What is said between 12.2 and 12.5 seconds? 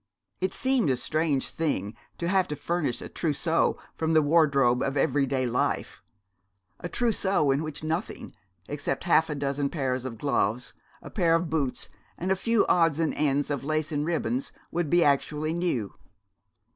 a